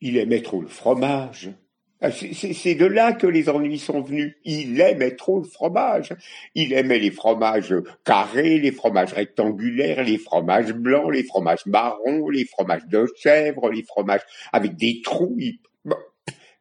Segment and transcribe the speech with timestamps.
[0.00, 1.50] Il aimait trop le fromage.
[2.00, 4.36] Ah, c'est de là que les ennuis sont venus.
[4.44, 6.14] Il aimait trop le fromage.
[6.54, 7.74] Il aimait les fromages
[8.04, 13.82] carrés, les fromages rectangulaires, les fromages blancs, les fromages marrons, les fromages de chèvre, les
[13.82, 14.22] fromages
[14.52, 15.36] avec des trous.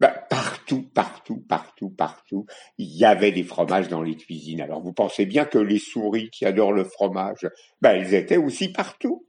[0.00, 2.46] Ben, partout, partout, partout, partout,
[2.78, 4.60] il y avait des fromages dans les cuisines.
[4.60, 7.48] Alors vous pensez bien que les souris qui adorent le fromage,
[7.82, 9.26] ben, elles étaient aussi partout.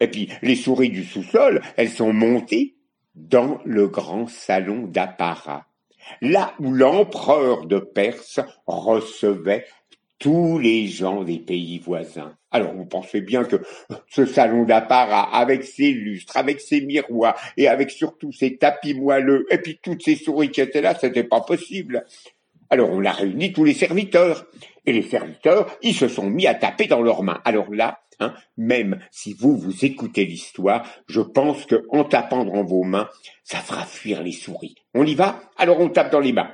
[0.00, 2.79] Et puis les souris du sous-sol, elles sont montées
[3.28, 5.66] dans le grand salon d'apparat,
[6.20, 9.66] là où l'empereur de Perse recevait
[10.18, 12.36] tous les gens des pays voisins.
[12.50, 13.56] Alors vous pensez bien que
[14.08, 19.46] ce salon d'apparat, avec ses lustres, avec ses miroirs, et avec surtout ses tapis moelleux,
[19.50, 22.04] et puis toutes ces souris qui étaient là, c'était pas possible.
[22.70, 24.46] Alors on a réuni tous les serviteurs,
[24.86, 27.40] et les serviteurs, ils se sont mis à taper dans leurs mains.
[27.44, 32.64] Alors là, hein, même si vous, vous écoutez l'histoire, je pense que en tapant dans
[32.64, 33.08] vos mains,
[33.44, 34.76] ça fera fuir les souris.
[34.94, 35.42] On y va?
[35.58, 36.50] Alors on tape dans les mains.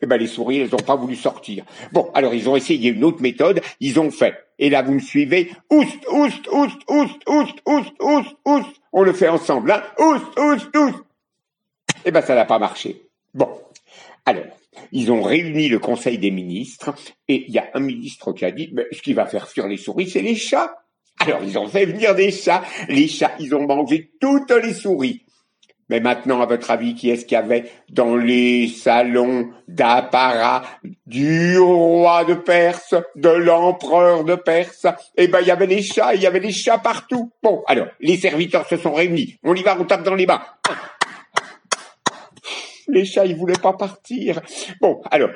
[0.00, 1.64] Eh ben, les souris, elles n'ont pas voulu sortir.
[1.90, 4.34] Bon, alors ils ont essayé une autre méthode, ils ont fait.
[4.60, 5.50] Et là, vous me suivez.
[5.70, 8.80] Oust, oust, oust, oust, oust, oust, oust, oust.
[8.92, 9.82] On le fait ensemble, hein.
[9.98, 11.04] Oust, oust, oust.
[12.04, 13.02] Eh ben, ça n'a pas marché.
[13.34, 13.48] Bon.
[14.26, 14.44] Alors,
[14.92, 16.94] ils ont réuni le conseil des ministres,
[17.28, 19.66] et il y a un ministre qui a dit, mais ce qui va faire fuir
[19.66, 20.74] les souris, c'est les chats.
[21.20, 22.62] Alors, ils ont fait venir des chats.
[22.88, 25.24] Les chats, ils ont mangé toutes les souris.
[25.88, 30.62] Mais maintenant, à votre avis, qui est-ce qu'il y avait dans les salons d'apparat
[31.06, 34.86] du roi de Perse, de l'empereur de Perse?
[35.16, 37.32] Eh ben, il y avait des chats, il y avait des chats partout.
[37.42, 39.38] Bon, alors, les serviteurs se sont réunis.
[39.42, 40.42] On y va, on tape dans les mains.
[42.88, 44.40] Les chats, ils voulaient pas partir.
[44.80, 45.30] Bon, alors,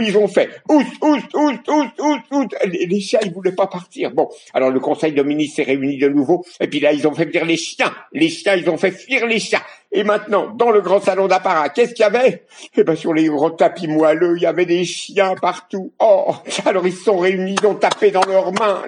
[0.00, 0.50] ils ont fait?
[0.68, 2.56] Oust, oust, oust, oust, oust, oust.
[2.66, 4.10] Les, chats, ils voulaient pas partir.
[4.10, 6.44] Bon, alors le conseil de ministres s'est réuni de nouveau.
[6.60, 7.92] Et puis là, ils ont fait venir les chiens.
[8.12, 9.64] Les chiens, ils ont fait fuir les chats.
[9.90, 12.44] Et maintenant, dans le grand salon d'apparat, qu'est-ce qu'il y avait?
[12.76, 15.92] Eh ben, sur les gros tapis moelleux, il y avait des chiens partout.
[15.98, 16.34] Oh,
[16.66, 18.82] alors ils se sont réunis, ils ont tapé dans leurs mains.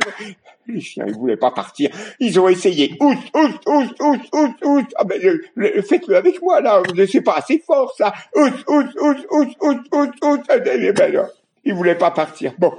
[0.66, 1.90] Les chiens, ils voulaient pas partir.
[2.20, 2.96] Ils ont essayé.
[3.00, 4.94] Oust, oust, oust, oust, oust, oust.
[4.96, 5.18] Ah ben,
[5.82, 6.82] faites-le avec moi, là.
[7.10, 8.12] C'est pas assez fort, ça.
[8.36, 10.42] Oust, oust, oust, oust, oust, oust, oust.
[10.54, 11.26] Eh ben,
[11.64, 12.52] ils voulaient pas partir.
[12.58, 12.74] Bon.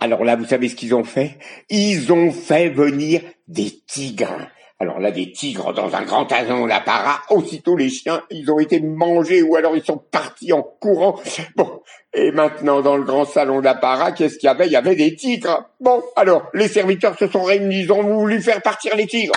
[0.00, 1.38] Alors là, vous savez ce qu'ils ont fait?
[1.70, 4.48] Ils ont fait venir des tigres.
[4.82, 8.80] Alors là, des tigres dans un grand salon d'apparat, aussitôt les chiens, ils ont été
[8.80, 11.20] mangés ou alors ils sont partis en courant.
[11.54, 11.82] Bon,
[12.12, 14.66] et maintenant dans le grand salon d'apparat, qu'est-ce qu'il y avait?
[14.66, 15.70] Il y avait des tigres.
[15.78, 19.36] Bon, alors les serviteurs se sont réunis, ils ont voulu faire partir les tigres.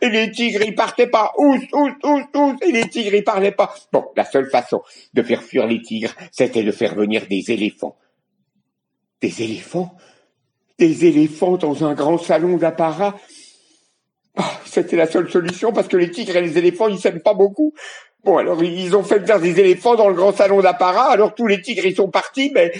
[0.00, 1.32] Et les tigres, ils partaient pas.
[1.38, 2.56] Ous, ous, ous, ous.
[2.62, 3.76] Et les tigres, ils parlaient pas.
[3.92, 4.82] Bon, la seule façon
[5.14, 7.96] de faire fuir les tigres, c'était de faire venir des éléphants.
[9.22, 9.94] Des éléphants?
[10.80, 13.14] Des éléphants dans un grand salon d'apparat
[14.76, 17.72] c'était la seule solution parce que les tigres et les éléphants, ils s'aiment pas beaucoup.
[18.24, 21.10] Bon, alors ils ont fait venir des éléphants dans le grand salon d'apparat.
[21.10, 22.72] Alors tous les tigres, ils sont partis, mais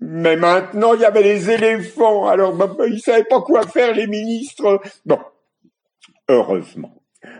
[0.00, 2.26] mais maintenant il y avait les éléphants.
[2.26, 4.80] Alors bah, bah, ils savaient pas quoi faire les ministres.
[5.04, 5.18] Bon,
[6.28, 6.92] heureusement.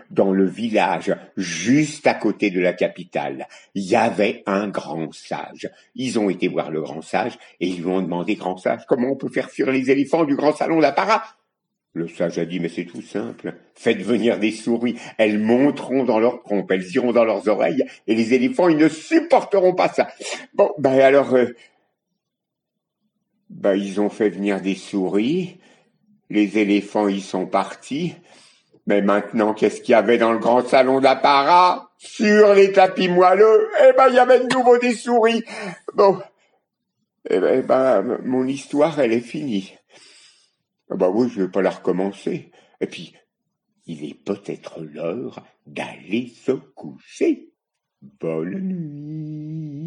[0.09, 5.69] Dans le village, juste à côté de la capitale, il y avait un grand sage.
[5.95, 9.11] Ils ont été voir le grand sage et ils lui ont demandé, grand sage, comment
[9.11, 11.23] on peut faire fuir les éléphants du grand salon d'apparat?
[11.97, 13.55] Le sage a dit, mais c'est tout simple.
[13.73, 14.97] Faites venir des souris.
[15.17, 18.87] Elles monteront dans leur trompe, elles iront dans leurs oreilles, et les éléphants, ils ne
[18.87, 20.07] supporteront pas ça.
[20.53, 21.55] Bon, ben alors, euh,
[23.49, 25.57] ben ils ont fait venir des souris.
[26.29, 28.15] Les éléphants, ils sont partis.
[28.85, 31.89] Mais maintenant, qu'est-ce qu'il y avait dans le grand salon d'apparat?
[31.97, 35.43] Sur les tapis moelleux, eh ben, il y avait de nouveau des souris.
[35.95, 36.19] Bon,
[37.29, 39.73] eh ben, eh ben mon histoire, elle est finie.
[40.89, 42.51] Ah bah oui, je vais pas la recommencer.
[42.79, 43.13] Et puis,
[43.85, 47.53] il est peut-être l'heure d'aller se coucher.
[48.01, 49.86] Bonne nuit.